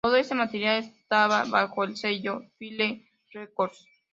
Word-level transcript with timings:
Todo 0.03 0.15
este 0.15 0.33
material 0.33 0.79
estaba 0.83 1.43
bajo 1.45 1.83
el 1.83 1.95
sello 1.95 2.41
Fire 2.57 3.03
Records. 3.29 3.87